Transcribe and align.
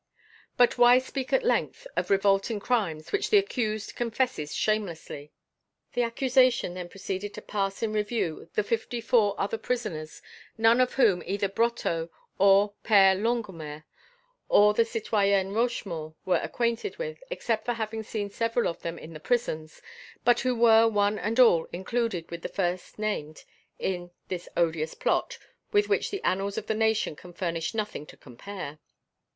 But 0.57 0.79
why 0.79 0.97
speak 0.97 1.31
at 1.31 1.43
length 1.43 1.85
of 1.95 2.09
revolting 2.09 2.59
crimes 2.59 3.11
which 3.11 3.29
the 3.29 3.37
accused 3.37 3.93
confesses 3.95 4.55
shamelessly...?" 4.55 5.31
The 5.93 6.01
accusation 6.01 6.73
then 6.73 6.89
proceeded 6.89 7.35
to 7.35 7.41
pass 7.43 7.83
in 7.83 7.93
review 7.93 8.49
the 8.55 8.63
fifty 8.63 8.99
four 8.99 9.39
other 9.39 9.59
prisoners, 9.59 10.23
none 10.57 10.81
of 10.81 10.95
whom 10.95 11.21
either 11.27 11.47
Brotteaux, 11.47 12.09
or 12.39 12.73
the 12.81 12.89
Père 12.89 13.21
Longuemare, 13.21 13.83
or 14.49 14.73
the 14.73 14.85
citoyenne 14.85 15.51
Rochemaure, 15.53 16.15
were 16.25 16.39
acquainted 16.41 16.97
with, 16.97 17.21
except 17.29 17.63
for 17.65 17.73
having 17.73 18.01
seen 18.01 18.31
several 18.31 18.67
of 18.67 18.81
them 18.81 18.97
in 18.97 19.13
the 19.13 19.19
prisons, 19.19 19.83
but 20.25 20.39
who 20.39 20.55
were 20.55 20.87
one 20.87 21.19
and 21.19 21.39
all 21.39 21.65
included 21.65 22.31
with 22.31 22.41
the 22.41 22.49
first 22.49 22.97
named 22.97 23.43
in 23.77 24.09
"this 24.29 24.49
odious 24.57 24.95
plot, 24.95 25.37
with 25.71 25.89
which 25.89 26.09
the 26.09 26.23
annals 26.23 26.57
of 26.57 26.65
the 26.65 26.73
nation 26.73 27.15
can 27.15 27.33
furnish 27.33 27.75
nothing 27.75 28.07
to 28.07 28.17
compare." 28.17 28.79